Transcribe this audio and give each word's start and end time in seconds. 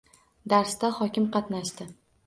Darsda 0.53 0.91
hokim 1.01 1.31
qatnashdi 1.37 1.91